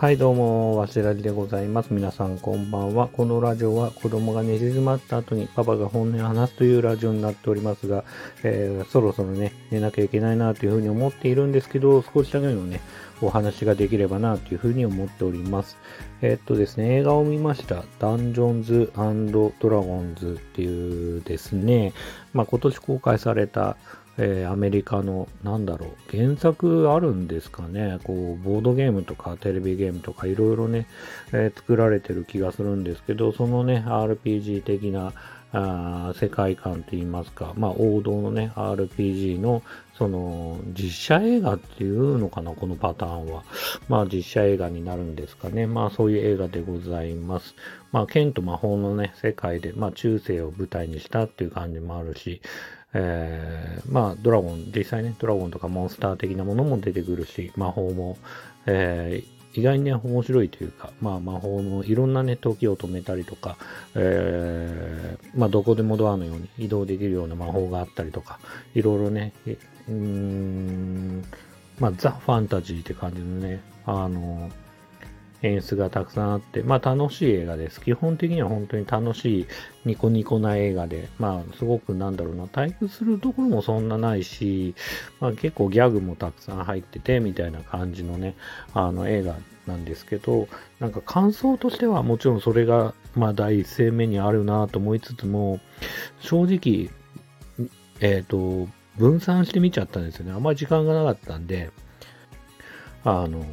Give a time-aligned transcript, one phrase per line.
[0.00, 1.92] はい、どうも、わしらじでございます。
[1.92, 3.08] 皆さん、こんばんは。
[3.08, 8.02] このラジオは子供が寝静まった後にパパが本音を話すというラジオになっておりますが、
[8.42, 12.80] えー、そろそろね、寝なきゃいけないなというふうに思っているんですけど、少しだけのね、
[13.20, 15.76] お話ができればなというふうに思っております。
[16.22, 17.84] えー、っとですね、映画を見ました。
[17.98, 21.92] ダンジョンズドラゴンズっていうですね、
[22.32, 23.76] まあ、今年公開された、
[24.22, 30.86] えー、アメリカの、なんだろう、原作あるんですかね、こう、ボードゲームとかテレビゲームとかいろいろね、
[31.32, 35.14] えー、作られてる気がするんですけど、そのね、RPG 的な
[35.52, 39.62] あ世界観といいますか、まあ王道のね、RPG の
[39.94, 43.42] その実写映画っていうのかな、このパターンは。
[43.88, 45.66] まあ実写映画になるんですかね。
[45.66, 47.54] まあそういう映画でございます。
[47.90, 52.40] まあ剣と魔法のね、世界で、まあ中世を舞台にしたっていう感じもあるし、
[52.92, 58.16] えー、まあ、ドラゴン、実際ね、ドラゴンとかモンスター的なものも出てくるし、魔法も、
[58.66, 63.56] えー、意外にね、面白いというか、まあ、魔法のいろんなね、時を止めたりとか、
[63.94, 68.38] えー、まあ、どこでもドアのように移動できるような魔法があったりとか、
[68.74, 71.24] いろいろね、うーん、
[71.78, 74.50] まあ、ザ・ファンタジーって感じのね、あの、
[75.42, 77.80] 演出がたくさんあって、まあ楽しい映画です。
[77.80, 79.46] 基本的には本当に楽しい
[79.84, 84.74] ニコニコな映画で、まあすごくなんだろうな、退屈するところもそんなないし、
[85.20, 88.34] まあ結構ギャグもたくさん入ってて、みたいな感じのね、
[88.74, 95.60] あの映画なんですけど、なんか感想としてはもちろんそれが、まあ第一声目にあるなと思いつつも、
[96.20, 96.90] 正直、
[98.00, 100.32] えっ、ー、と、分散して見ちゃったんですよね。
[100.32, 101.70] あんまり時間がなかったんで、
[103.04, 103.44] あの、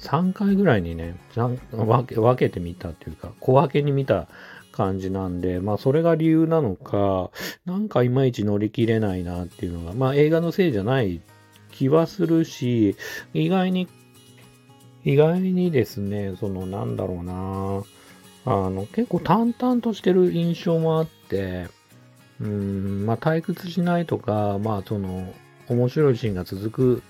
[0.00, 1.58] 3回ぐらいにね、分
[2.06, 4.28] け分けてみたっていうか、小分けに見た
[4.72, 7.30] 感じなんで、まあそれが理由なのか、
[7.66, 11.20] なんかいまいち乗り切れないなっていうのが、まあ映画のせいじゃない
[11.72, 12.96] 気はするし、
[13.34, 13.88] 意外に、
[15.04, 17.82] 意外にですね、そのなんだろうな、
[18.44, 21.66] あの結構淡々としてる印象もあって、
[22.40, 25.34] うん、まあ退屈しないとか、まあその
[25.68, 27.02] 面白いシーンが続く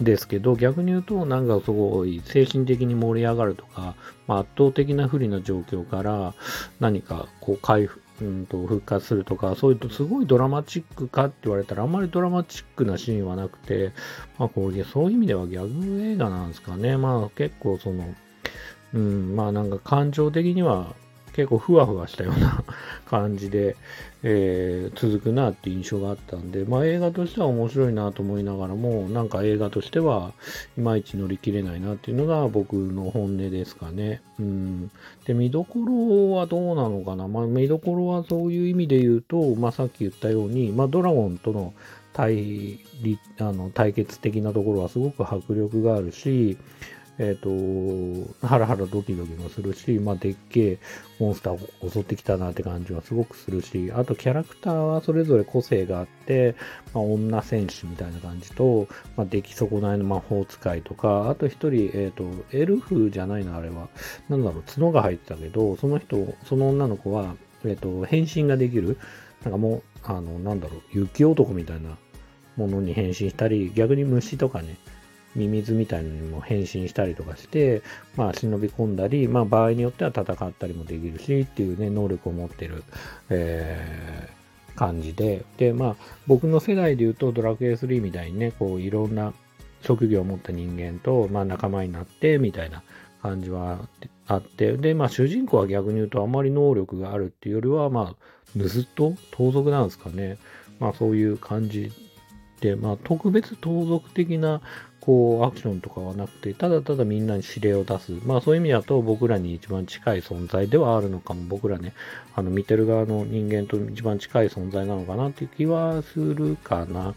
[0.00, 3.94] ですけど、逆に言うと、なんかすごい精神的に盛り上がるとか、
[4.26, 6.34] まあ、圧倒的な不利な状況から
[6.80, 13.92] 何かこう回復、うんと復活するとか、そういうとすごいドラマチックかって言われたら、あんまりドラマチックなシーンはなくて、
[14.38, 16.96] まあこれそういう意味ではギャグ映画なんですかね。
[16.96, 18.14] まあ結構その、
[18.94, 20.94] うん、まあなんか感情的には
[21.34, 22.64] 結構ふわふわしたような
[23.06, 23.76] 感じで、
[24.22, 30.32] えー、続くなって印象があったんで、まあ映画としては面白いなと思いながらも、なんか映画としては
[30.78, 34.22] いまいち乗り切れないなっていうのが僕の本音ですかね。
[34.38, 34.90] うん。
[35.26, 37.26] で、見どころはどうなのかな。
[37.26, 41.74] まあ見どころはそういう意味で言うと、まあさっき言ったように、まあドラゴンとの
[42.12, 42.78] 対
[43.40, 46.56] あの対決的なところはすごく迫力があるし、
[47.18, 50.78] えっ、ー、と、ハラハラドキドキもするし、まあ、でっけえ
[51.20, 56.56] モンスターを襲ってきたなって感じはすごくするし、あとキャラクターはそれぞれ個性があって、
[56.92, 63.88] まあ、女戦士みたいな感じと、まあ、出来損ないの魔法使いとか、あと一人、えっ、ー、と、エルフじゃないのあれは、
[64.28, 68.98] なんだろう、角が入ってたけど、その人、その女の子は、えっ、ー、と、変身ができる、
[69.44, 71.96] なんかもう、あの、なんだろう、雪男みたいな
[72.56, 74.76] ものに変身したり、逆に虫とかね、
[75.34, 77.82] ミミズみたいなのにも変身したりとかして、
[78.16, 82.84] まあ忍び込んだり、まあ場合によっては戦ったりもできるしっていうね、能力を持ってる、
[83.30, 85.96] えー、感じで、で、まあ
[86.26, 89.32] 僕の世代で言うとドラクエ3みたいにね、こういろんな
[89.82, 92.82] 職業を持った人間と、まあ仲間になってみたいな
[93.22, 93.88] 感じは
[94.26, 100.38] あって、で、まあ主人公は逆に言うとあまり能力があるっていうよりは、まあ盗人盗賊なんですかね。
[100.78, 101.92] まあそういう感じ、
[102.80, 104.60] まあ特別盗賊的な
[105.04, 108.12] こう、アクションとかはなくて、ただただみんなに指令を出す。
[108.24, 111.42] まあそういう意味だと僕らに一番近い存在ではあるのかも。
[111.46, 111.92] 僕らね、
[112.34, 117.14] あの見てる側の人間と一番近い存在なのかなっていう気はするかな。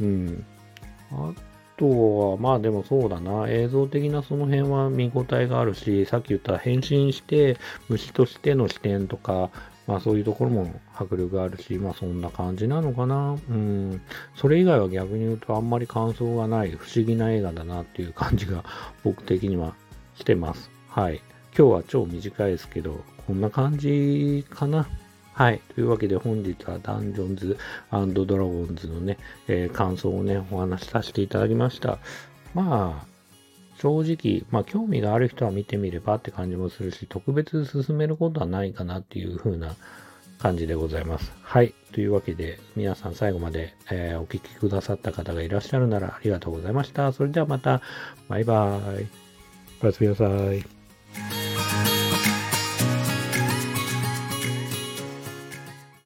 [0.00, 0.44] うん。
[1.12, 1.32] あ
[1.76, 3.48] とは、まあでもそうだな。
[3.48, 7.56] 映像的なその辺は見応えがあるし、さっき言った変身して
[7.88, 9.50] 虫としての視点とか、
[9.86, 13.36] まあそういうところも迫力があるし、まあそんな感じなのかな。
[13.50, 14.00] うん。
[14.36, 18.64] それ以外は逆に言うとあんまり感想がない不思議な映画だなっていう感じが
[19.02, 19.74] 僕的には
[20.14, 20.70] してます。
[20.88, 21.20] はい。
[21.56, 24.88] 今日は超短いですけど、こんな感じかな。
[25.34, 25.60] はい。
[25.74, 27.58] というわけで本日はダンジョンズ
[27.90, 29.18] ドラゴンズのね、
[29.48, 31.98] えー、感想をね、お話しさせていただきました。
[32.54, 33.11] まあ、
[33.82, 39.74] 正直、まあ興味がある人は見てみればって感じもするし、特別進めることはないかなっていう風な
[40.38, 41.32] 感じでございます。
[41.42, 41.74] はい。
[41.92, 47.12] というわけで、皆さん最後まで、えー、お聴きくださった方がいらっしゃるならありがとうございました。
[47.12, 47.82] それではまた、
[48.28, 49.08] バイバーイ。
[49.82, 50.81] おやすみなさい。